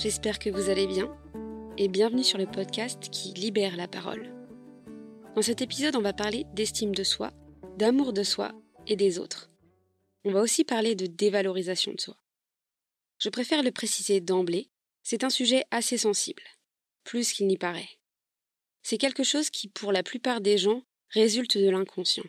j'espère 0.00 0.38
que 0.38 0.48
vous 0.48 0.70
allez 0.70 0.86
bien 0.86 1.14
et 1.76 1.86
bienvenue 1.86 2.24
sur 2.24 2.38
le 2.38 2.46
podcast 2.46 3.10
qui 3.10 3.34
libère 3.34 3.76
la 3.76 3.86
parole. 3.86 4.32
Dans 5.34 5.42
cet 5.42 5.60
épisode, 5.60 5.94
on 5.94 6.00
va 6.00 6.14
parler 6.14 6.46
d'estime 6.54 6.94
de 6.94 7.04
soi, 7.04 7.34
d'amour 7.76 8.14
de 8.14 8.22
soi 8.22 8.54
et 8.86 8.96
des 8.96 9.18
autres. 9.18 9.50
On 10.24 10.32
va 10.32 10.40
aussi 10.40 10.64
parler 10.64 10.94
de 10.94 11.04
dévalorisation 11.04 11.92
de 11.92 12.00
soi. 12.00 12.16
Je 13.18 13.28
préfère 13.28 13.62
le 13.62 13.72
préciser 13.72 14.22
d'emblée, 14.22 14.70
c'est 15.02 15.22
un 15.22 15.28
sujet 15.28 15.66
assez 15.70 15.98
sensible, 15.98 16.44
plus 17.04 17.34
qu'il 17.34 17.46
n'y 17.46 17.58
paraît. 17.58 17.90
C'est 18.82 18.96
quelque 18.96 19.22
chose 19.22 19.50
qui, 19.50 19.68
pour 19.68 19.92
la 19.92 20.02
plupart 20.02 20.40
des 20.40 20.56
gens, 20.56 20.82
résulte 21.10 21.58
de 21.58 21.68
l'inconscient. 21.68 22.24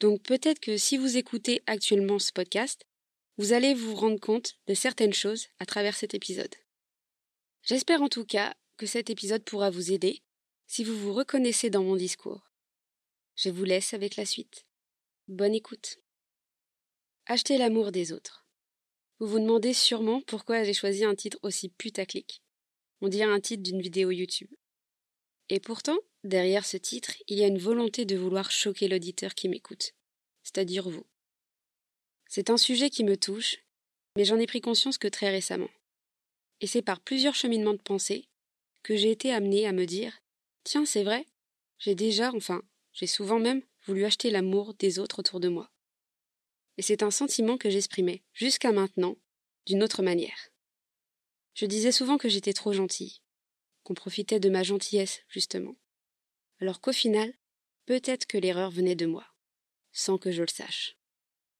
Donc 0.00 0.22
peut-être 0.22 0.60
que 0.60 0.76
si 0.76 0.98
vous 0.98 1.16
écoutez 1.16 1.62
actuellement 1.66 2.18
ce 2.18 2.30
podcast, 2.30 2.84
vous 3.38 3.54
allez 3.54 3.72
vous 3.72 3.94
rendre 3.94 4.20
compte 4.20 4.58
de 4.66 4.74
certaines 4.74 5.14
choses 5.14 5.46
à 5.58 5.64
travers 5.64 5.96
cet 5.96 6.12
épisode. 6.12 6.54
J'espère 7.64 8.02
en 8.02 8.10
tout 8.10 8.26
cas 8.26 8.54
que 8.76 8.84
cet 8.84 9.08
épisode 9.08 9.42
pourra 9.42 9.70
vous 9.70 9.90
aider 9.90 10.20
si 10.66 10.84
vous 10.84 10.98
vous 10.98 11.14
reconnaissez 11.14 11.70
dans 11.70 11.82
mon 11.82 11.96
discours. 11.96 12.50
Je 13.36 13.48
vous 13.48 13.64
laisse 13.64 13.94
avec 13.94 14.16
la 14.16 14.26
suite. 14.26 14.66
Bonne 15.28 15.54
écoute. 15.54 15.98
Acheter 17.24 17.56
l'amour 17.56 17.90
des 17.90 18.12
autres. 18.12 18.46
Vous 19.18 19.26
vous 19.26 19.38
demandez 19.38 19.72
sûrement 19.72 20.20
pourquoi 20.20 20.62
j'ai 20.62 20.74
choisi 20.74 21.04
un 21.04 21.14
titre 21.14 21.38
aussi 21.42 21.70
putaclic. 21.70 22.42
On 23.00 23.08
dirait 23.08 23.32
un 23.32 23.40
titre 23.40 23.62
d'une 23.62 23.80
vidéo 23.80 24.10
YouTube. 24.10 24.50
Et 25.48 25.58
pourtant, 25.58 25.98
derrière 26.22 26.66
ce 26.66 26.76
titre, 26.76 27.14
il 27.28 27.38
y 27.38 27.44
a 27.44 27.48
une 27.48 27.58
volonté 27.58 28.04
de 28.04 28.16
vouloir 28.16 28.50
choquer 28.50 28.88
l'auditeur 28.88 29.34
qui 29.34 29.48
m'écoute, 29.48 29.94
c'est-à-dire 30.42 30.90
vous. 30.90 31.06
C'est 32.28 32.50
un 32.50 32.58
sujet 32.58 32.90
qui 32.90 33.04
me 33.04 33.16
touche, 33.16 33.56
mais 34.16 34.26
j'en 34.26 34.38
ai 34.38 34.46
pris 34.46 34.60
conscience 34.60 34.98
que 34.98 35.08
très 35.08 35.30
récemment. 35.30 35.70
Et 36.64 36.66
c'est 36.66 36.80
par 36.80 36.98
plusieurs 37.00 37.34
cheminements 37.34 37.74
de 37.74 37.82
pensée 37.82 38.26
que 38.82 38.96
j'ai 38.96 39.10
été 39.10 39.30
amenée 39.30 39.66
à 39.66 39.72
me 39.72 39.84
dire 39.84 40.22
Tiens, 40.62 40.86
c'est 40.86 41.04
vrai, 41.04 41.26
j'ai 41.76 41.94
déjà, 41.94 42.32
enfin, 42.32 42.62
j'ai 42.94 43.06
souvent 43.06 43.38
même 43.38 43.60
voulu 43.84 44.06
acheter 44.06 44.30
l'amour 44.30 44.72
des 44.72 44.98
autres 44.98 45.18
autour 45.18 45.40
de 45.40 45.50
moi. 45.50 45.70
Et 46.78 46.82
c'est 46.82 47.02
un 47.02 47.10
sentiment 47.10 47.58
que 47.58 47.68
j'exprimais, 47.68 48.22
jusqu'à 48.32 48.72
maintenant, 48.72 49.18
d'une 49.66 49.82
autre 49.82 50.02
manière. 50.02 50.38
Je 51.52 51.66
disais 51.66 51.92
souvent 51.92 52.16
que 52.16 52.30
j'étais 52.30 52.54
trop 52.54 52.72
gentille, 52.72 53.20
qu'on 53.82 53.92
profitait 53.92 54.40
de 54.40 54.48
ma 54.48 54.62
gentillesse, 54.62 55.20
justement. 55.28 55.76
Alors 56.62 56.80
qu'au 56.80 56.94
final, 56.94 57.34
peut-être 57.84 58.24
que 58.24 58.38
l'erreur 58.38 58.70
venait 58.70 58.96
de 58.96 59.04
moi, 59.04 59.26
sans 59.92 60.16
que 60.16 60.32
je 60.32 60.40
le 60.40 60.48
sache. 60.48 60.96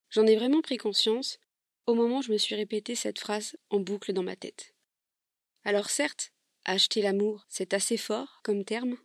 J'en 0.08 0.27
ai 0.27 0.36
vraiment 0.36 0.62
pris 0.62 0.78
conscience 0.78 1.39
au 1.84 1.92
moment 1.92 2.20
où 2.20 2.22
je 2.22 2.33
me 2.33 2.39
suis 2.39 2.55
répété 2.55 2.94
cette 2.94 3.18
phrase 3.18 3.58
en 3.68 3.80
boucle 3.80 4.14
dans 4.14 4.22
ma 4.22 4.34
tête. 4.34 4.73
Alors 5.64 5.88
certes, 5.88 6.32
acheter 6.64 7.00
l'amour, 7.02 7.46
c'est 7.48 7.74
assez 7.74 7.96
fort 7.96 8.40
comme 8.42 8.64
terme, 8.64 8.96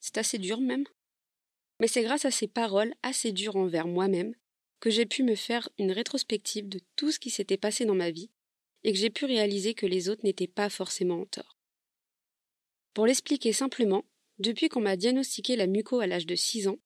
c'est 0.00 0.18
assez 0.18 0.38
dur 0.38 0.60
même, 0.60 0.84
mais 1.80 1.88
c'est 1.88 2.02
grâce 2.02 2.24
à 2.24 2.30
ces 2.30 2.46
paroles 2.46 2.94
assez 3.02 3.32
dures 3.32 3.56
envers 3.56 3.86
moi-même 3.86 4.34
que 4.80 4.90
j'ai 4.90 5.06
pu 5.06 5.22
me 5.22 5.34
faire 5.34 5.68
une 5.78 5.92
rétrospective 5.92 6.68
de 6.68 6.80
tout 6.96 7.10
ce 7.10 7.18
qui 7.18 7.30
s'était 7.30 7.56
passé 7.56 7.84
dans 7.84 7.94
ma 7.94 8.10
vie 8.10 8.30
et 8.84 8.92
que 8.92 8.98
j'ai 8.98 9.10
pu 9.10 9.24
réaliser 9.24 9.74
que 9.74 9.86
les 9.86 10.08
autres 10.08 10.24
n'étaient 10.24 10.46
pas 10.46 10.68
forcément 10.68 11.22
en 11.22 11.26
tort. 11.26 11.58
Pour 12.94 13.06
l'expliquer 13.06 13.52
simplement, 13.52 14.04
depuis 14.38 14.68
qu'on 14.68 14.80
m'a 14.80 14.96
diagnostiqué 14.96 15.56
la 15.56 15.66
muco 15.66 16.00
à 16.00 16.06
l'âge 16.06 16.26
de 16.26 16.36
6 16.36 16.68
ans, 16.68 16.78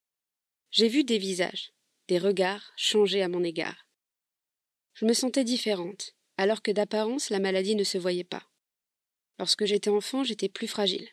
j'ai 0.71 0.89
vu 0.89 1.05
des 1.05 1.19
visages, 1.19 1.73
des 2.09 2.19
regards 2.19 2.73
changer 2.77 3.23
à 3.23 3.29
mon 3.29 3.43
égard. 3.45 3.87
Je 4.95 5.05
me 5.05 5.13
sentais 5.13 5.45
différente, 5.45 6.15
alors 6.37 6.63
que 6.63 6.71
d'apparence 6.71 7.31
la 7.31 7.41
maladie 7.41 7.75
ne 7.75 7.85
se 7.85 7.99
voyait 7.99 8.25
pas. 8.25 8.52
Lorsque 9.43 9.65
j'étais 9.65 9.91
enfant, 9.91 10.23
j'étais 10.23 10.49
plus 10.49 10.69
fragile. 10.69 11.09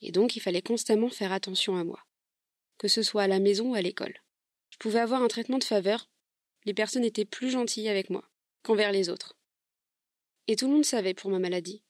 Et 0.00 0.10
donc 0.10 0.36
il 0.36 0.40
fallait 0.40 0.62
constamment 0.62 1.10
faire 1.10 1.32
attention 1.32 1.76
à 1.76 1.84
moi. 1.84 2.02
Que 2.78 2.88
ce 2.88 3.02
soit 3.02 3.24
à 3.24 3.28
la 3.28 3.40
maison 3.40 3.72
ou 3.72 3.74
à 3.74 3.82
l'école. 3.82 4.22
Je 4.70 4.78
pouvais 4.78 5.00
avoir 5.00 5.22
un 5.22 5.28
traitement 5.28 5.58
de 5.58 5.64
faveur. 5.64 6.08
Les 6.64 6.72
personnes 6.72 7.04
étaient 7.04 7.26
plus 7.26 7.50
gentilles 7.50 7.90
avec 7.90 8.08
moi 8.08 8.24
qu'envers 8.62 8.90
les 8.90 9.10
autres. 9.10 9.36
Et 10.46 10.56
tout 10.56 10.66
le 10.66 10.72
monde 10.72 10.86
savait 10.86 11.12
pour 11.12 11.30
ma 11.30 11.38
maladie. 11.38 11.82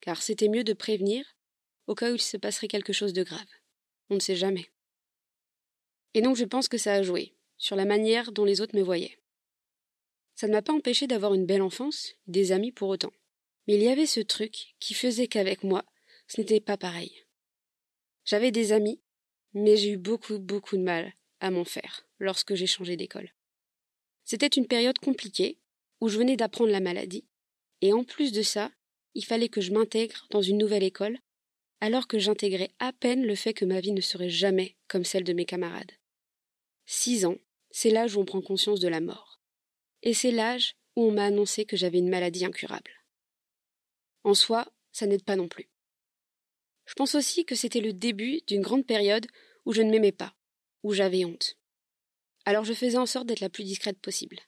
Car 0.00 0.22
c'était 0.22 0.48
mieux 0.48 0.64
de 0.64 0.72
prévenir 0.72 1.36
au 1.86 1.94
cas 1.94 2.10
où 2.10 2.14
il 2.14 2.22
se 2.22 2.38
passerait 2.38 2.68
quelque 2.68 2.94
chose 2.94 3.12
de 3.12 3.22
grave. 3.22 3.44
On 4.08 4.14
ne 4.14 4.20
sait 4.20 4.36
jamais. 4.36 4.70
Et 6.14 6.22
donc 6.22 6.36
je 6.36 6.46
pense 6.46 6.66
que 6.66 6.78
ça 6.78 6.94
a 6.94 7.02
joué 7.02 7.34
sur 7.58 7.76
la 7.76 7.84
manière 7.84 8.32
dont 8.32 8.46
les 8.46 8.62
autres 8.62 8.74
me 8.74 8.82
voyaient. 8.82 9.18
Ça 10.34 10.46
ne 10.46 10.52
m'a 10.52 10.62
pas 10.62 10.72
empêché 10.72 11.06
d'avoir 11.06 11.34
une 11.34 11.44
belle 11.44 11.60
enfance, 11.60 12.14
des 12.26 12.52
amis 12.52 12.72
pour 12.72 12.88
autant. 12.88 13.12
Mais 13.66 13.74
il 13.74 13.82
y 13.82 13.88
avait 13.88 14.06
ce 14.06 14.20
truc 14.20 14.74
qui 14.78 14.94
faisait 14.94 15.26
qu'avec 15.26 15.62
moi, 15.62 15.84
ce 16.28 16.40
n'était 16.40 16.60
pas 16.60 16.76
pareil. 16.76 17.24
J'avais 18.24 18.50
des 18.50 18.72
amis, 18.72 19.00
mais 19.54 19.76
j'ai 19.76 19.92
eu 19.92 19.96
beaucoup, 19.96 20.38
beaucoup 20.38 20.76
de 20.76 20.82
mal 20.82 21.12
à 21.40 21.50
m'en 21.50 21.64
faire 21.64 22.06
lorsque 22.18 22.54
j'ai 22.54 22.66
changé 22.66 22.96
d'école. 22.96 23.32
C'était 24.24 24.46
une 24.46 24.66
période 24.66 24.98
compliquée, 24.98 25.58
où 26.00 26.08
je 26.08 26.18
venais 26.18 26.36
d'apprendre 26.36 26.70
la 26.70 26.80
maladie, 26.80 27.24
et 27.80 27.92
en 27.92 28.04
plus 28.04 28.32
de 28.32 28.42
ça, 28.42 28.70
il 29.14 29.24
fallait 29.24 29.48
que 29.48 29.60
je 29.60 29.72
m'intègre 29.72 30.26
dans 30.30 30.42
une 30.42 30.58
nouvelle 30.58 30.82
école, 30.82 31.18
alors 31.80 32.08
que 32.08 32.18
j'intégrais 32.18 32.70
à 32.78 32.92
peine 32.92 33.24
le 33.24 33.34
fait 33.34 33.54
que 33.54 33.64
ma 33.64 33.80
vie 33.80 33.92
ne 33.92 34.00
serait 34.00 34.28
jamais 34.30 34.76
comme 34.88 35.04
celle 35.04 35.24
de 35.24 35.32
mes 35.32 35.44
camarades. 35.44 35.92
Six 36.86 37.24
ans, 37.24 37.36
c'est 37.70 37.90
l'âge 37.90 38.16
où 38.16 38.20
on 38.20 38.24
prend 38.24 38.40
conscience 38.40 38.80
de 38.80 38.88
la 38.88 39.00
mort. 39.00 39.40
Et 40.02 40.14
c'est 40.14 40.30
l'âge 40.30 40.76
où 40.96 41.04
on 41.04 41.12
m'a 41.12 41.24
annoncé 41.24 41.64
que 41.64 41.76
j'avais 41.76 41.98
une 41.98 42.08
maladie 42.08 42.44
incurable. 42.44 42.90
En 44.26 44.34
soi, 44.34 44.66
ça 44.90 45.06
n'aide 45.06 45.22
pas 45.22 45.36
non 45.36 45.46
plus. 45.46 45.70
Je 46.84 46.94
pense 46.94 47.14
aussi 47.14 47.44
que 47.44 47.54
c'était 47.54 47.80
le 47.80 47.92
début 47.92 48.40
d'une 48.48 48.60
grande 48.60 48.84
période 48.84 49.24
où 49.64 49.72
je 49.72 49.82
ne 49.82 49.90
m'aimais 49.92 50.10
pas, 50.10 50.34
où 50.82 50.92
j'avais 50.92 51.24
honte. 51.24 51.56
Alors 52.44 52.64
je 52.64 52.72
faisais 52.72 52.98
en 52.98 53.06
sorte 53.06 53.28
d'être 53.28 53.38
la 53.38 53.50
plus 53.50 53.62
discrète 53.62 54.00
possible. 54.00 54.40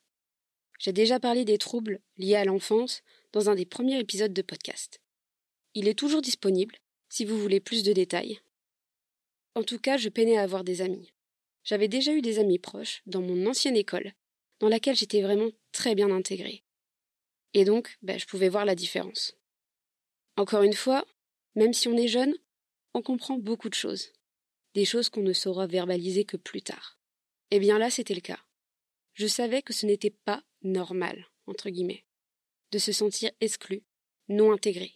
J'ai 0.80 0.92
déjà 0.92 1.20
parlé 1.20 1.44
des 1.44 1.58
troubles 1.58 2.00
liés 2.16 2.34
à 2.34 2.44
l'enfance 2.44 3.04
dans 3.32 3.50
un 3.50 3.54
des 3.54 3.66
premiers 3.66 4.00
épisodes 4.00 4.32
de 4.32 4.42
podcast. 4.42 5.00
Il 5.74 5.86
est 5.86 5.96
toujours 5.96 6.22
disponible 6.22 6.74
si 7.08 7.24
vous 7.24 7.38
voulez 7.38 7.60
plus 7.60 7.84
de 7.84 7.92
détails. 7.92 8.40
En 9.54 9.62
tout 9.62 9.78
cas, 9.78 9.96
je 9.96 10.08
peinais 10.08 10.38
à 10.38 10.42
avoir 10.42 10.64
des 10.64 10.80
amis. 10.80 11.12
J'avais 11.62 11.86
déjà 11.86 12.12
eu 12.12 12.20
des 12.20 12.40
amis 12.40 12.58
proches 12.58 13.02
dans 13.06 13.22
mon 13.22 13.46
ancienne 13.46 13.76
école, 13.76 14.12
dans 14.58 14.68
laquelle 14.68 14.96
j'étais 14.96 15.22
vraiment 15.22 15.52
très 15.70 15.94
bien 15.94 16.10
intégrée. 16.10 16.64
Et 17.54 17.64
donc, 17.64 17.96
ben, 18.02 18.18
je 18.18 18.26
pouvais 18.26 18.48
voir 18.48 18.64
la 18.64 18.74
différence. 18.74 19.37
Encore 20.38 20.62
une 20.62 20.74
fois, 20.74 21.04
même 21.56 21.72
si 21.72 21.88
on 21.88 21.96
est 21.96 22.06
jeune, 22.06 22.32
on 22.94 23.02
comprend 23.02 23.38
beaucoup 23.38 23.68
de 23.68 23.74
choses. 23.74 24.12
Des 24.74 24.84
choses 24.84 25.08
qu'on 25.08 25.22
ne 25.22 25.32
saura 25.32 25.66
verbaliser 25.66 26.24
que 26.24 26.36
plus 26.36 26.62
tard. 26.62 26.96
Eh 27.50 27.58
bien 27.58 27.76
là, 27.76 27.90
c'était 27.90 28.14
le 28.14 28.20
cas. 28.20 28.38
Je 29.14 29.26
savais 29.26 29.62
que 29.62 29.72
ce 29.72 29.84
n'était 29.84 30.14
pas 30.24 30.44
normal, 30.62 31.26
entre 31.48 31.70
guillemets, 31.70 32.04
de 32.70 32.78
se 32.78 32.92
sentir 32.92 33.32
exclu, 33.40 33.82
non 34.28 34.52
intégré. 34.52 34.92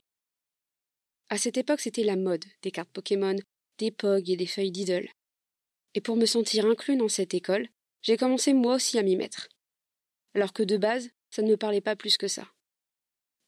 À 1.28 1.38
cette 1.38 1.56
époque, 1.56 1.80
c'était 1.80 2.04
la 2.04 2.14
mode 2.14 2.44
des 2.62 2.70
cartes 2.70 2.92
Pokémon, 2.92 3.36
des 3.78 3.90
POG 3.90 4.30
et 4.30 4.36
des 4.36 4.46
feuilles 4.46 4.70
d'idole. 4.70 5.08
Et 5.94 6.00
pour 6.00 6.14
me 6.14 6.26
sentir 6.26 6.66
inclus 6.66 6.96
dans 6.96 7.08
cette 7.08 7.34
école, 7.34 7.68
j'ai 8.02 8.16
commencé 8.16 8.52
moi 8.52 8.76
aussi 8.76 8.96
à 8.96 9.02
m'y 9.02 9.16
mettre. 9.16 9.48
Alors 10.34 10.52
que 10.52 10.62
de 10.62 10.76
base, 10.76 11.10
ça 11.30 11.42
ne 11.42 11.50
me 11.50 11.56
parlait 11.56 11.80
pas 11.80 11.96
plus 11.96 12.16
que 12.16 12.28
ça. 12.28 12.46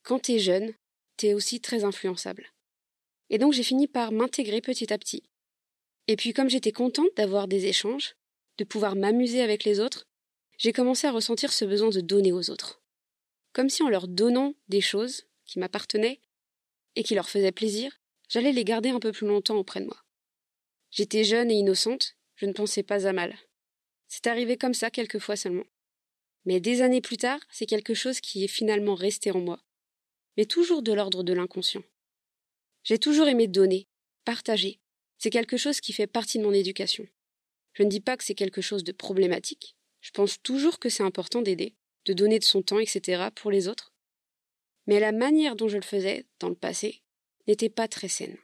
Quand 0.03 0.19
t'es 0.19 0.41
jeune, 0.41 0.75
t'es 1.17 1.35
aussi 1.35 1.61
très 1.61 1.85
influençable. 1.85 2.53
Et 3.31 3.39
donc 3.39 3.53
j'ai 3.53 3.63
fini 3.63 3.87
par 3.87 4.13
m'intégrer 4.13 4.61
petit 4.61 4.93
à 4.93 4.99
petit. 4.99 5.23
Et 6.07 6.17
puis 6.17 6.33
comme 6.33 6.51
j'étais 6.51 6.73
contente 6.73 7.09
d'avoir 7.17 7.49
des 7.49 7.67
échanges, 7.67 8.17
de 8.59 8.65
pouvoir 8.65 8.97
m'amuser 8.97 9.43
avec 9.43 9.65
les 9.65 9.81
autres, 9.81 10.07
j'ai 10.59 10.73
commencé 10.73 11.07
à 11.07 11.13
ressentir 11.13 11.53
ce 11.53 11.65
besoin 11.65 11.91
de 11.91 12.01
donner 12.01 12.33
aux 12.33 12.51
autres. 12.51 12.83
Comme 13.53 13.69
si 13.69 13.83
en 13.83 13.89
leur 13.89 14.09
donnant 14.09 14.55
des 14.69 14.81
choses 14.81 15.27
qui 15.45 15.59
m'appartenaient 15.59 16.21
et 16.97 17.03
qui 17.03 17.15
leur 17.15 17.29
faisaient 17.29 17.53
plaisir, 17.53 18.01
j'allais 18.29 18.53
les 18.53 18.65
garder 18.65 18.91
un 18.91 19.01
peu 19.01 19.13
plus 19.13 19.27
longtemps 19.27 19.57
auprès 19.57 19.81
de 19.81 19.87
moi. 19.87 20.05
J'étais 20.91 21.25
jeune 21.25 21.51
et 21.51 21.55
innocente, 21.55 22.17
je 22.37 22.47
ne 22.47 22.53
pensais 22.53 22.83
pas 22.83 23.07
à 23.07 23.13
mal. 23.13 23.37
C'est 24.07 24.27
arrivé 24.27 24.57
comme 24.57 24.75
ça 24.75 24.91
quelques 24.91 25.19
fois 25.19 25.37
seulement. 25.37 25.67
Mais 26.45 26.61
des 26.61 26.83
années 26.83 27.01
plus 27.01 27.17
tard, 27.17 27.41
c'est 27.51 27.67
quelque 27.67 27.95
chose 27.95 28.21
qui 28.21 28.45
est 28.45 28.49
finalement 28.49 28.95
resté 28.95 29.31
en 29.31 29.41
moi, 29.41 29.61
mais 30.37 30.47
toujours 30.47 30.83
de 30.83 30.93
l'ordre 30.93 31.23
de 31.23 31.33
l'inconscient. 31.33 31.85
J'ai 32.83 32.99
toujours 32.99 33.29
aimé 33.29 33.47
donner, 33.47 33.89
partager. 34.25 34.81
C'est 35.19 35.31
quelque 35.31 35.57
chose 35.57 35.81
qui 35.81 35.93
fait 35.93 36.07
partie 36.07 36.39
de 36.39 36.45
mon 36.45 36.53
éducation. 36.53 37.07
Je 37.73 37.83
ne 37.83 37.89
dis 37.89 38.01
pas 38.01 38.17
que 38.17 38.25
c'est 38.25 38.35
quelque 38.35 38.61
chose 38.61 38.85
de 38.85 38.93
problématique. 38.93 39.77
Je 40.01 40.11
pense 40.11 40.41
toujours 40.43 40.79
que 40.79 40.89
c'est 40.89 41.03
important 41.03 41.43
d'aider, 41.43 41.75
de 42.05 42.13
donner 42.13 42.39
de 42.39 42.45
son 42.45 42.63
temps, 42.63 42.79
etc. 42.79 43.29
pour 43.35 43.51
les 43.51 43.69
autres. 43.69 43.95
Mais 44.87 45.01
la 45.01 45.13
manière 45.13 45.57
dont 45.57 45.69
je 45.69 45.77
le 45.77 45.83
faisais, 45.83 46.27
dans 46.41 46.49
le 46.49 46.55
passé, 46.55 47.03
n'était 47.47 47.71
pas 47.71 47.89
très 47.89 48.09
saine. 48.09 48.37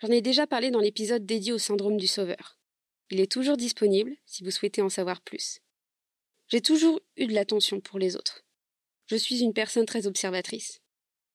J'en 0.00 0.08
ai 0.08 0.22
déjà 0.22 0.46
parlé 0.46 0.70
dans 0.70 0.80
l'épisode 0.80 1.26
dédié 1.26 1.52
au 1.52 1.58
syndrome 1.58 1.96
du 1.96 2.06
sauveur. 2.06 2.58
Il 3.10 3.20
est 3.20 3.30
toujours 3.30 3.56
disponible 3.56 4.16
si 4.24 4.44
vous 4.44 4.50
souhaitez 4.50 4.80
en 4.80 4.88
savoir 4.88 5.20
plus. 5.20 5.60
J'ai 6.48 6.60
toujours 6.60 7.00
eu 7.16 7.26
de 7.26 7.34
l'attention 7.34 7.80
pour 7.80 7.98
les 7.98 8.16
autres. 8.16 8.44
Je 9.06 9.16
suis 9.16 9.40
une 9.40 9.52
personne 9.52 9.86
très 9.86 10.06
observatrice. 10.06 10.80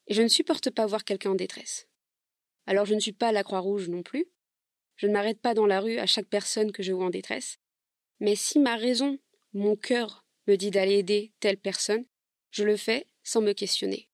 Et 0.07 0.13
je 0.13 0.21
ne 0.21 0.27
supporte 0.27 0.69
pas 0.69 0.85
voir 0.85 1.03
quelqu'un 1.03 1.31
en 1.31 1.35
détresse. 1.35 1.87
Alors 2.67 2.85
je 2.85 2.93
ne 2.93 2.99
suis 2.99 3.13
pas 3.13 3.31
la 3.31 3.43
Croix-Rouge 3.43 3.89
non 3.89 4.03
plus. 4.03 4.27
Je 4.95 5.07
ne 5.07 5.13
m'arrête 5.13 5.39
pas 5.39 5.53
dans 5.53 5.65
la 5.65 5.81
rue 5.81 5.97
à 5.97 6.05
chaque 6.05 6.27
personne 6.27 6.71
que 6.71 6.83
je 6.83 6.93
vois 6.93 7.05
en 7.05 7.09
détresse. 7.09 7.57
Mais 8.19 8.35
si 8.35 8.59
ma 8.59 8.75
raison, 8.75 9.19
mon 9.53 9.75
cœur, 9.75 10.25
me 10.47 10.55
dit 10.55 10.71
d'aller 10.71 10.99
aider 10.99 11.33
telle 11.39 11.57
personne, 11.57 12.05
je 12.51 12.63
le 12.63 12.77
fais 12.77 13.07
sans 13.23 13.41
me 13.41 13.53
questionner. 13.53 14.09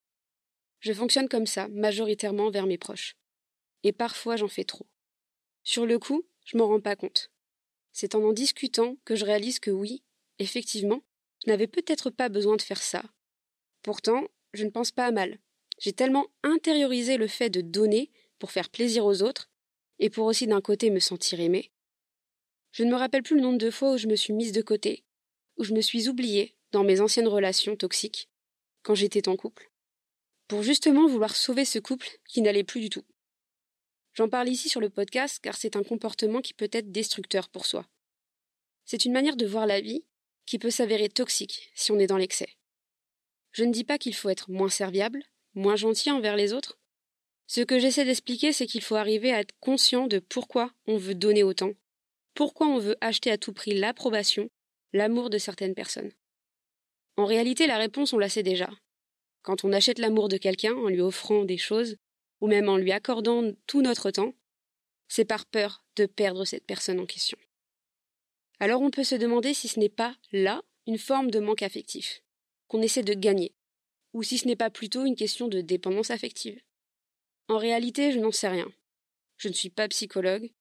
Je 0.79 0.93
fonctionne 0.93 1.29
comme 1.29 1.45
ça, 1.45 1.67
majoritairement 1.67 2.49
vers 2.49 2.65
mes 2.65 2.77
proches. 2.77 3.15
Et 3.83 3.91
parfois 3.91 4.35
j'en 4.35 4.47
fais 4.47 4.63
trop. 4.63 4.87
Sur 5.63 5.85
le 5.85 5.99
coup, 5.99 6.25
je 6.45 6.57
m'en 6.57 6.67
rends 6.67 6.81
pas 6.81 6.95
compte. 6.95 7.31
C'est 7.91 8.15
en 8.15 8.23
en 8.23 8.33
discutant 8.33 8.95
que 9.05 9.15
je 9.15 9.25
réalise 9.25 9.59
que 9.59 9.69
oui, 9.69 10.03
effectivement, 10.39 11.03
je 11.43 11.51
n'avais 11.51 11.67
peut-être 11.67 12.09
pas 12.09 12.29
besoin 12.29 12.55
de 12.55 12.61
faire 12.61 12.81
ça. 12.81 13.03
Pourtant, 13.83 14.27
je 14.53 14.63
ne 14.63 14.69
pense 14.69 14.91
pas 14.91 15.05
à 15.05 15.11
mal. 15.11 15.39
J'ai 15.81 15.93
tellement 15.93 16.27
intériorisé 16.43 17.17
le 17.17 17.27
fait 17.27 17.49
de 17.49 17.61
donner 17.61 18.11
pour 18.37 18.51
faire 18.51 18.69
plaisir 18.69 19.03
aux 19.03 19.23
autres, 19.23 19.49
et 19.97 20.11
pour 20.11 20.27
aussi 20.27 20.45
d'un 20.45 20.61
côté 20.61 20.91
me 20.91 20.99
sentir 20.99 21.39
aimé. 21.39 21.71
Je 22.71 22.83
ne 22.83 22.91
me 22.91 22.95
rappelle 22.95 23.23
plus 23.23 23.35
le 23.35 23.41
nombre 23.41 23.57
de 23.57 23.71
fois 23.71 23.93
où 23.93 23.97
je 23.97 24.07
me 24.07 24.15
suis 24.15 24.31
mise 24.31 24.51
de 24.51 24.61
côté, 24.61 25.03
où 25.57 25.63
je 25.63 25.73
me 25.73 25.81
suis 25.81 26.07
oubliée 26.07 26.55
dans 26.71 26.83
mes 26.83 27.01
anciennes 27.01 27.27
relations 27.27 27.75
toxiques, 27.75 28.29
quand 28.83 28.93
j'étais 28.93 29.27
en 29.27 29.35
couple, 29.35 29.71
pour 30.47 30.61
justement 30.61 31.07
vouloir 31.07 31.35
sauver 31.35 31.65
ce 31.65 31.79
couple 31.79 32.07
qui 32.27 32.41
n'allait 32.43 32.63
plus 32.63 32.79
du 32.79 32.89
tout. 32.89 33.05
J'en 34.13 34.29
parle 34.29 34.49
ici 34.49 34.69
sur 34.69 34.81
le 34.81 34.89
podcast 34.89 35.39
car 35.41 35.57
c'est 35.57 35.75
un 35.75 35.83
comportement 35.83 36.41
qui 36.41 36.53
peut 36.53 36.69
être 36.71 36.91
destructeur 36.91 37.49
pour 37.49 37.65
soi. 37.65 37.87
C'est 38.85 39.05
une 39.05 39.13
manière 39.13 39.35
de 39.35 39.47
voir 39.47 39.65
la 39.65 39.81
vie 39.81 40.05
qui 40.45 40.59
peut 40.59 40.69
s'avérer 40.69 41.09
toxique 41.09 41.71
si 41.73 41.91
on 41.91 41.97
est 41.97 42.07
dans 42.07 42.17
l'excès. 42.17 42.49
Je 43.51 43.63
ne 43.63 43.73
dis 43.73 43.83
pas 43.83 43.97
qu'il 43.97 44.15
faut 44.15 44.29
être 44.29 44.51
moins 44.51 44.69
serviable, 44.69 45.23
moins 45.53 45.75
gentil 45.75 46.11
envers 46.11 46.35
les 46.35 46.53
autres. 46.53 46.77
Ce 47.47 47.61
que 47.61 47.79
j'essaie 47.79 48.05
d'expliquer, 48.05 48.53
c'est 48.53 48.67
qu'il 48.67 48.81
faut 48.81 48.95
arriver 48.95 49.33
à 49.33 49.39
être 49.39 49.53
conscient 49.59 50.07
de 50.07 50.19
pourquoi 50.19 50.71
on 50.87 50.97
veut 50.97 51.15
donner 51.15 51.43
autant, 51.43 51.71
pourquoi 52.33 52.67
on 52.67 52.79
veut 52.79 52.95
acheter 53.01 53.31
à 53.31 53.37
tout 53.37 53.53
prix 53.53 53.73
l'approbation, 53.73 54.49
l'amour 54.93 55.29
de 55.29 55.37
certaines 55.37 55.75
personnes. 55.75 56.11
En 57.17 57.25
réalité, 57.25 57.67
la 57.67 57.77
réponse, 57.77 58.13
on 58.13 58.17
la 58.17 58.29
sait 58.29 58.43
déjà. 58.43 58.69
Quand 59.41 59.65
on 59.65 59.73
achète 59.73 59.99
l'amour 59.99 60.29
de 60.29 60.37
quelqu'un 60.37 60.73
en 60.75 60.87
lui 60.87 61.01
offrant 61.01 61.43
des 61.43 61.57
choses, 61.57 61.97
ou 62.39 62.47
même 62.47 62.69
en 62.69 62.77
lui 62.77 62.91
accordant 62.91 63.51
tout 63.67 63.81
notre 63.81 64.11
temps, 64.11 64.33
c'est 65.07 65.25
par 65.25 65.45
peur 65.45 65.83
de 65.97 66.05
perdre 66.05 66.45
cette 66.45 66.65
personne 66.65 66.99
en 66.99 67.05
question. 67.05 67.37
Alors 68.59 68.81
on 68.81 68.91
peut 68.91 69.03
se 69.03 69.15
demander 69.15 69.53
si 69.53 69.67
ce 69.67 69.79
n'est 69.79 69.89
pas 69.89 70.15
là 70.31 70.61
une 70.87 70.97
forme 70.97 71.31
de 71.31 71.39
manque 71.39 71.63
affectif, 71.63 72.23
qu'on 72.67 72.81
essaie 72.81 73.03
de 73.03 73.13
gagner, 73.13 73.53
ou 74.13 74.23
si 74.23 74.37
ce 74.37 74.47
n'est 74.47 74.55
pas 74.55 74.69
plutôt 74.69 75.05
une 75.05 75.15
question 75.15 75.47
de 75.47 75.61
dépendance 75.61 76.11
affective. 76.11 76.61
En 77.47 77.57
réalité, 77.57 78.11
je 78.11 78.19
n'en 78.19 78.31
sais 78.31 78.47
rien. 78.47 78.71
Je 79.37 79.47
ne 79.47 79.53
suis 79.53 79.69
pas 79.69 79.87
psychologue, 79.87 80.51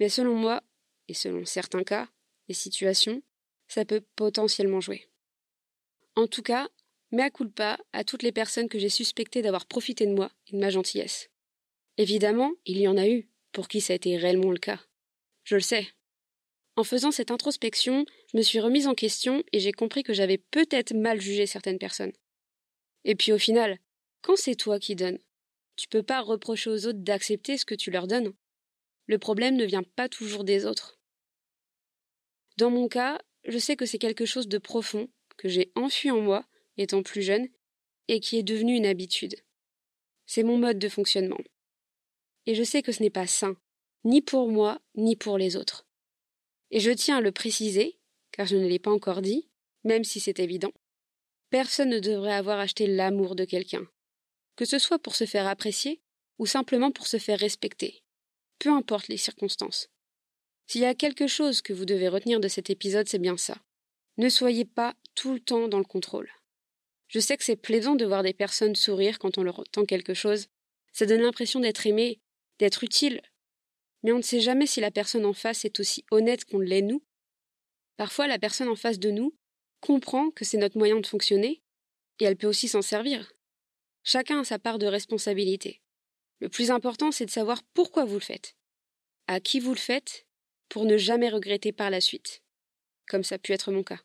mais 0.00 0.08
selon 0.08 0.34
moi, 0.34 0.62
et 1.08 1.14
selon 1.14 1.44
certains 1.44 1.84
cas 1.84 2.08
et 2.48 2.54
situations, 2.54 3.22
ça 3.66 3.84
peut 3.84 4.02
potentiellement 4.16 4.80
jouer. 4.80 5.08
En 6.14 6.26
tout 6.26 6.42
cas, 6.42 6.68
mea 7.10 7.30
culpa 7.30 7.78
à 7.92 8.04
toutes 8.04 8.22
les 8.22 8.32
personnes 8.32 8.68
que 8.68 8.78
j'ai 8.78 8.88
suspectées 8.88 9.42
d'avoir 9.42 9.66
profité 9.66 10.06
de 10.06 10.14
moi 10.14 10.30
et 10.48 10.52
de 10.52 10.58
ma 10.58 10.70
gentillesse. 10.70 11.30
Évidemment, 11.96 12.52
il 12.64 12.78
y 12.78 12.88
en 12.88 12.96
a 12.96 13.08
eu 13.08 13.28
pour 13.52 13.68
qui 13.68 13.80
ça 13.80 13.92
a 13.92 13.96
été 13.96 14.16
réellement 14.16 14.50
le 14.50 14.58
cas. 14.58 14.80
Je 15.44 15.54
le 15.54 15.60
sais. 15.60 15.88
En 16.76 16.84
faisant 16.84 17.10
cette 17.10 17.30
introspection, 17.30 18.04
je 18.32 18.36
me 18.36 18.42
suis 18.42 18.60
remise 18.60 18.86
en 18.86 18.94
question 18.94 19.42
et 19.52 19.58
j'ai 19.58 19.72
compris 19.72 20.02
que 20.02 20.12
j'avais 20.12 20.38
peut-être 20.38 20.94
mal 20.94 21.20
jugé 21.20 21.46
certaines 21.46 21.78
personnes. 21.78 22.12
Et 23.04 23.14
puis 23.14 23.32
au 23.32 23.38
final, 23.38 23.78
quand 24.22 24.36
c'est 24.36 24.56
toi 24.56 24.78
qui 24.78 24.96
donnes, 24.96 25.18
tu 25.76 25.88
peux 25.88 26.02
pas 26.02 26.20
reprocher 26.20 26.70
aux 26.70 26.86
autres 26.86 26.98
d'accepter 26.98 27.56
ce 27.56 27.64
que 27.64 27.74
tu 27.74 27.90
leur 27.90 28.06
donnes. 28.06 28.32
Le 29.06 29.18
problème 29.18 29.56
ne 29.56 29.64
vient 29.64 29.84
pas 29.84 30.08
toujours 30.08 30.44
des 30.44 30.66
autres. 30.66 30.98
Dans 32.56 32.70
mon 32.70 32.88
cas, 32.88 33.20
je 33.44 33.58
sais 33.58 33.76
que 33.76 33.86
c'est 33.86 33.98
quelque 33.98 34.26
chose 34.26 34.48
de 34.48 34.58
profond 34.58 35.08
que 35.36 35.48
j'ai 35.48 35.70
enfui 35.76 36.10
en 36.10 36.20
moi 36.20 36.44
étant 36.76 37.02
plus 37.02 37.22
jeune 37.22 37.48
et 38.08 38.20
qui 38.20 38.38
est 38.38 38.42
devenu 38.42 38.74
une 38.74 38.86
habitude. 38.86 39.36
C'est 40.26 40.42
mon 40.42 40.58
mode 40.58 40.78
de 40.78 40.88
fonctionnement. 40.88 41.40
Et 42.46 42.54
je 42.54 42.64
sais 42.64 42.82
que 42.82 42.92
ce 42.92 43.02
n'est 43.02 43.10
pas 43.10 43.26
sain, 43.26 43.56
ni 44.04 44.20
pour 44.20 44.50
moi, 44.50 44.80
ni 44.96 45.16
pour 45.16 45.38
les 45.38 45.56
autres. 45.56 45.86
Et 46.70 46.80
je 46.80 46.90
tiens 46.90 47.18
à 47.18 47.20
le 47.20 47.32
préciser, 47.32 47.98
car 48.32 48.46
je 48.46 48.56
ne 48.56 48.66
l'ai 48.66 48.78
pas 48.78 48.90
encore 48.90 49.22
dit, 49.22 49.48
même 49.84 50.04
si 50.04 50.20
c'est 50.20 50.40
évident. 50.40 50.72
Personne 51.50 51.88
ne 51.88 51.98
devrait 51.98 52.34
avoir 52.34 52.58
acheté 52.58 52.86
l'amour 52.86 53.34
de 53.34 53.44
quelqu'un, 53.44 53.86
que 54.56 54.64
ce 54.64 54.78
soit 54.78 54.98
pour 54.98 55.14
se 55.14 55.24
faire 55.24 55.46
apprécier 55.46 56.02
ou 56.38 56.46
simplement 56.46 56.90
pour 56.90 57.06
se 57.06 57.18
faire 57.18 57.38
respecter, 57.38 58.02
peu 58.58 58.70
importe 58.70 59.08
les 59.08 59.16
circonstances. 59.16 59.88
S'il 60.66 60.82
y 60.82 60.86
a 60.86 60.94
quelque 60.94 61.26
chose 61.26 61.62
que 61.62 61.72
vous 61.72 61.86
devez 61.86 62.08
retenir 62.08 62.40
de 62.40 62.48
cet 62.48 62.68
épisode, 62.68 63.08
c'est 63.08 63.18
bien 63.18 63.38
ça. 63.38 63.56
Ne 64.18 64.28
soyez 64.28 64.66
pas 64.66 64.94
tout 65.14 65.32
le 65.32 65.40
temps 65.40 65.68
dans 65.68 65.78
le 65.78 65.84
contrôle. 65.84 66.30
Je 67.06 67.20
sais 67.20 67.38
que 67.38 67.44
c'est 67.44 67.56
plaisant 67.56 67.94
de 67.94 68.04
voir 68.04 68.22
des 68.22 68.34
personnes 68.34 68.76
sourire 68.76 69.18
quand 69.18 69.38
on 69.38 69.42
leur 69.42 69.64
tend 69.72 69.86
quelque 69.86 70.12
chose. 70.12 70.48
Ça 70.92 71.06
donne 71.06 71.22
l'impression 71.22 71.60
d'être 71.60 71.86
aimé, 71.86 72.20
d'être 72.58 72.84
utile. 72.84 73.22
Mais 74.02 74.12
on 74.12 74.18
ne 74.18 74.22
sait 74.22 74.40
jamais 74.40 74.66
si 74.66 74.80
la 74.80 74.90
personne 74.90 75.24
en 75.24 75.32
face 75.32 75.64
est 75.64 75.80
aussi 75.80 76.04
honnête 76.10 76.44
qu'on 76.44 76.58
l'est 76.58 76.82
nous. 76.82 77.02
Parfois, 77.96 78.26
la 78.26 78.38
personne 78.38 78.68
en 78.68 78.76
face 78.76 78.98
de 78.98 79.10
nous 79.10 79.37
comprend 79.80 80.30
que 80.30 80.44
c'est 80.44 80.58
notre 80.58 80.78
moyen 80.78 81.00
de 81.00 81.06
fonctionner, 81.06 81.62
et 82.20 82.24
elle 82.24 82.36
peut 82.36 82.46
aussi 82.46 82.68
s'en 82.68 82.82
servir. 82.82 83.32
Chacun 84.02 84.40
a 84.40 84.44
sa 84.44 84.58
part 84.58 84.78
de 84.78 84.86
responsabilité. 84.86 85.80
Le 86.40 86.48
plus 86.48 86.70
important, 86.70 87.10
c'est 87.10 87.26
de 87.26 87.30
savoir 87.30 87.62
pourquoi 87.74 88.04
vous 88.04 88.14
le 88.14 88.20
faites, 88.20 88.56
à 89.26 89.40
qui 89.40 89.60
vous 89.60 89.72
le 89.72 89.78
faites, 89.78 90.26
pour 90.68 90.84
ne 90.84 90.96
jamais 90.96 91.28
regretter 91.28 91.72
par 91.72 91.90
la 91.90 92.00
suite, 92.00 92.42
comme 93.08 93.24
ça 93.24 93.36
a 93.36 93.38
pu 93.38 93.52
être 93.52 93.72
mon 93.72 93.82
cas. 93.82 94.00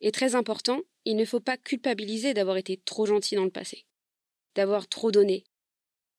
Et 0.00 0.12
très 0.12 0.34
important, 0.34 0.82
il 1.04 1.16
ne 1.16 1.24
faut 1.24 1.40
pas 1.40 1.56
culpabiliser 1.56 2.34
d'avoir 2.34 2.56
été 2.56 2.76
trop 2.78 3.06
gentil 3.06 3.34
dans 3.34 3.44
le 3.44 3.50
passé, 3.50 3.86
d'avoir 4.54 4.88
trop 4.88 5.10
donné, 5.10 5.44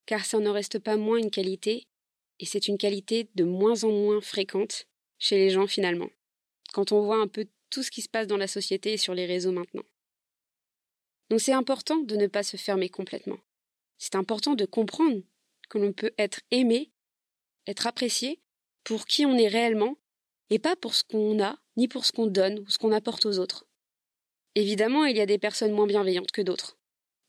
car 0.06 0.25
ça 0.25 0.40
n'en 0.40 0.54
reste 0.54 0.80
pas 0.80 0.98
moins 0.98 1.18
une 1.18 1.31
qualité, 1.31 1.88
et 2.40 2.46
c'est 2.46 2.68
une 2.68 2.77
qualité 2.77 3.30
de 3.36 3.44
moins 3.44 3.84
en 3.84 3.91
moins 3.91 4.22
fréquente 4.22 4.88
chez 5.20 5.38
les 5.38 5.50
gens 5.51 5.68
finalement, 5.68 6.10
quand 6.74 6.91
on 6.91 7.01
voit 7.01 7.22
un 7.22 7.27
peu 7.27 7.48
tout 7.72 7.82
ce 7.82 7.90
qui 7.90 8.01
se 8.01 8.10
passe 8.10 8.28
dans 8.28 8.38
la 8.38 8.48
société 8.48 8.94
et 8.94 8.98
sur 8.98 9.16
les 9.16 9.25
réseaux 9.25 9.51
maintenant. 9.51 9.84
Donc 11.30 11.42
c'est 11.42 11.54
important 11.54 11.98
de 11.98 12.16
ne 12.16 12.28
pas 12.28 12.44
se 12.44 12.58
fermer 12.58 12.90
complètement. 12.90 13.40
C'est 13.98 14.16
important 14.16 14.54
de 14.54 14.66
comprendre 14.66 15.22
que 15.70 15.78
l'on 15.78 15.94
peut 15.94 16.12
être 16.18 16.42
aimé, 16.51 16.92
être 17.66 17.88
apprécié 17.88 18.42
pour 18.84 19.06
qui 19.06 19.25
on 19.25 19.38
est 19.38 19.48
réellement, 19.48 19.98
et 20.50 20.60
pas 20.60 20.75
pour 20.75 20.94
ce 20.94 21.04
qu'on 21.04 21.42
a, 21.42 21.58
ni 21.78 21.88
pour 21.88 22.06
ce 22.06 22.12
qu'on 22.12 22.28
donne 22.28 22.60
ou 22.60 22.70
ce 22.70 22.78
qu'on 22.78 22.92
apporte 22.92 23.25
aux 23.25 23.40
autres. 23.40 23.66
Évidemment, 24.56 25.06
il 25.06 25.16
y 25.16 25.22
a 25.22 25.25
des 25.25 25.38
personnes 25.38 25.72
moins 25.72 25.88
bienveillantes 25.88 26.32
que 26.32 26.42
d'autres, 26.42 26.78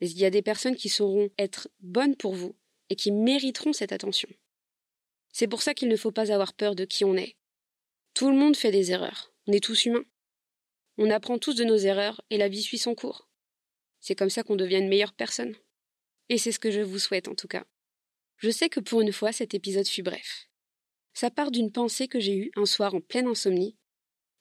mais 0.00 0.10
il 0.10 0.18
y 0.18 0.24
a 0.24 0.30
des 0.30 0.42
personnes 0.42 0.74
qui 0.74 0.88
sauront 0.88 1.30
être 1.38 1.68
bonnes 1.80 2.16
pour 2.16 2.34
vous 2.34 2.56
et 2.90 2.96
qui 2.96 3.12
mériteront 3.12 3.72
cette 3.72 3.92
attention. 3.92 4.28
C'est 5.32 5.46
pour 5.46 5.62
ça 5.62 5.74
qu'il 5.74 5.88
ne 5.88 5.96
faut 5.96 6.10
pas 6.10 6.32
avoir 6.32 6.52
peur 6.52 6.74
de 6.74 6.84
qui 6.84 7.04
on 7.04 7.16
est. 7.16 7.36
Tout 8.14 8.28
le 8.28 8.36
monde 8.36 8.56
fait 8.56 8.72
des 8.72 8.90
erreurs, 8.90 9.32
on 9.46 9.52
est 9.52 9.62
tous 9.62 9.84
humains. 9.84 10.04
On 10.98 11.10
apprend 11.10 11.38
tous 11.38 11.54
de 11.54 11.64
nos 11.64 11.76
erreurs 11.76 12.22
et 12.30 12.38
la 12.38 12.48
vie 12.48 12.62
suit 12.62 12.78
son 12.78 12.94
cours. 12.94 13.28
C'est 14.00 14.14
comme 14.14 14.30
ça 14.30 14.42
qu'on 14.42 14.56
devient 14.56 14.78
une 14.78 14.88
meilleure 14.88 15.14
personne. 15.14 15.54
Et 16.28 16.38
c'est 16.38 16.52
ce 16.52 16.58
que 16.58 16.70
je 16.70 16.80
vous 16.80 16.98
souhaite 16.98 17.28
en 17.28 17.34
tout 17.34 17.48
cas. 17.48 17.64
Je 18.36 18.50
sais 18.50 18.68
que 18.68 18.80
pour 18.80 19.00
une 19.00 19.12
fois 19.12 19.32
cet 19.32 19.54
épisode 19.54 19.86
fut 19.86 20.02
bref. 20.02 20.48
Ça 21.14 21.30
part 21.30 21.50
d'une 21.50 21.72
pensée 21.72 22.08
que 22.08 22.20
j'ai 22.20 22.36
eue 22.36 22.50
un 22.56 22.66
soir 22.66 22.94
en 22.94 23.00
pleine 23.00 23.26
insomnie 23.26 23.76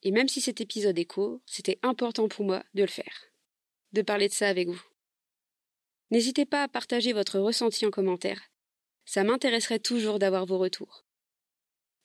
et 0.03 0.11
même 0.11 0.27
si 0.27 0.41
cet 0.41 0.61
épisode 0.61 0.97
est 0.97 1.05
court, 1.05 1.41
c'était 1.45 1.79
important 1.83 2.27
pour 2.27 2.45
moi 2.45 2.63
de 2.73 2.81
le 2.81 2.87
faire, 2.87 3.25
de 3.91 4.01
parler 4.01 4.27
de 4.27 4.33
ça 4.33 4.47
avec 4.47 4.67
vous. 4.67 4.81
N'hésitez 6.09 6.45
pas 6.45 6.63
à 6.63 6.67
partager 6.67 7.13
votre 7.13 7.39
ressenti 7.39 7.85
en 7.85 7.91
commentaire. 7.91 8.41
Ça 9.05 9.23
m'intéresserait 9.23 9.79
toujours 9.79 10.19
d'avoir 10.19 10.45
vos 10.45 10.57
retours. 10.57 11.05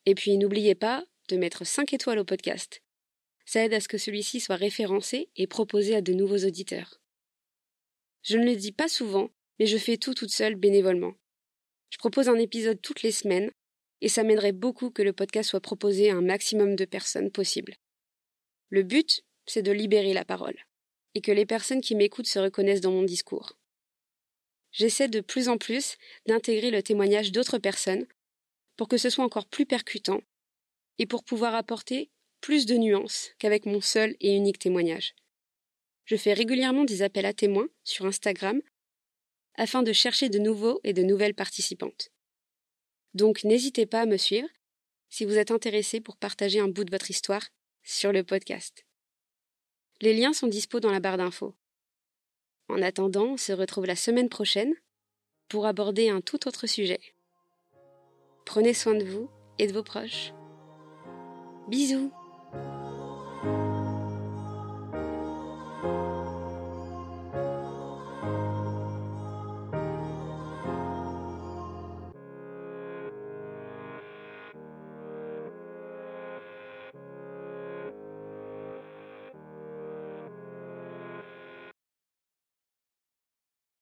Et 0.05 0.15
puis 0.15 0.37
n'oubliez 0.37 0.75
pas 0.75 1.05
de 1.29 1.37
mettre 1.37 1.65
5 1.65 1.93
étoiles 1.93 2.19
au 2.19 2.25
podcast. 2.25 2.83
Ça 3.47 3.65
aide 3.65 3.75
à 3.75 3.81
ce 3.81 3.89
que 3.89 3.97
celui-ci 3.97 4.41
soit 4.41 4.57
référencé 4.57 5.31
et 5.37 5.47
proposé 5.47 5.95
à 5.95 6.03
de 6.03 6.13
nouveaux 6.13 6.45
auditeurs. 6.45 7.01
Je 8.23 8.37
ne 8.37 8.45
le 8.45 8.57
dis 8.57 8.73
pas 8.73 8.89
souvent, 8.89 9.31
mais 9.59 9.67
je 9.67 9.79
fais 9.79 9.97
tout 9.97 10.15
toute 10.15 10.33
seule 10.33 10.57
bénévolement. 10.57 11.15
Je 11.91 11.99
propose 11.99 12.29
un 12.29 12.39
épisode 12.39 12.83
toutes 12.83 13.03
les 13.03 13.13
semaines, 13.13 13.53
et 14.01 14.09
ça 14.09 14.25
m'aiderait 14.25 14.53
beaucoup 14.53 14.91
que 14.91 15.03
le 15.03 15.13
podcast 15.13 15.51
soit 15.51 15.61
proposé 15.61 16.11
à 16.11 16.17
un 16.17 16.23
maximum 16.23 16.75
de 16.75 16.85
personnes 16.85 17.31
possible. 17.31 17.77
Le 18.69 18.83
but, 18.83 19.23
c'est 19.47 19.63
de 19.63 19.71
libérer 19.71 20.13
la 20.13 20.25
parole, 20.25 20.59
et 21.15 21.21
que 21.21 21.31
les 21.31 21.47
personnes 21.47 21.81
qui 21.81 21.95
m'écoutent 21.95 22.27
se 22.27 22.41
reconnaissent 22.41 22.81
dans 22.81 22.91
mon 22.91 23.05
discours. 23.05 23.57
J'essaie 24.73 25.09
de 25.09 25.21
plus 25.21 25.49
en 25.49 25.57
plus 25.57 25.97
d'intégrer 26.27 26.73
le 26.73 26.83
témoignage 26.83 27.31
d'autres 27.31 27.59
personnes 27.59 28.07
pour 28.77 28.89
que 28.89 28.99
ce 28.99 29.09
soit 29.09 29.25
encore 29.25 29.47
plus 29.47 29.67
percutant 29.67 30.21
et 30.99 31.07
pour 31.07 31.25
pouvoir 31.25 31.55
apporter 31.55 32.11
plus 32.41 32.67
de 32.67 32.77
nuances 32.77 33.31
qu'avec 33.39 33.67
mon 33.67 33.81
seul 33.81 34.17
et 34.21 34.35
unique 34.35 34.59
témoignage. 34.59 35.15
Je 36.05 36.17
fais 36.17 36.33
régulièrement 36.33 36.85
des 36.85 37.03
appels 37.03 37.27
à 37.27 37.33
témoins 37.33 37.69
sur 37.83 38.07
Instagram 38.07 38.61
afin 39.57 39.83
de 39.83 39.93
chercher 39.93 40.29
de 40.29 40.39
nouveaux 40.39 40.81
et 40.85 40.93
de 40.93 41.03
nouvelles 41.03 41.35
participantes. 41.35 42.11
Donc 43.15 43.45
n'hésitez 43.45 43.87
pas 43.87 44.03
à 44.03 44.07
me 44.07 44.17
suivre 44.17 44.49
si 45.09 45.25
vous 45.25 45.39
êtes 45.39 45.51
intéressé 45.51 46.01
pour 46.01 46.17
partager 46.17 46.61
un 46.61 46.69
bout 46.69 46.85
de 46.85 46.91
votre 46.91 47.11
histoire 47.11 47.49
sur 47.83 48.13
le 48.13 48.23
podcast. 48.23 48.85
Les 50.01 50.15
liens 50.15 50.33
sont 50.33 50.47
dispo 50.47 50.81
dans 50.81 50.91
la 50.91 51.01
barre 51.01 51.17
d'infos. 51.17 51.55
En 52.69 52.83
attendant, 52.83 53.33
on 53.33 53.37
se 53.37 53.53
retrouve 53.53 53.87
la 53.87 53.97
semaine 53.97 54.29
prochaine 54.29 54.75
pour 55.49 55.67
aborder 55.67 56.11
un 56.11 56.21
tout 56.21 56.47
autre 56.49 56.67
sujet. 56.67 57.01
Prenez 58.45 58.75
soin 58.75 58.95
de 58.95 59.05
vous 59.05 59.31
et 59.59 59.67
de 59.67 59.73
vos 59.73 59.83
proches. 59.83 60.33
Bisous 61.69 62.13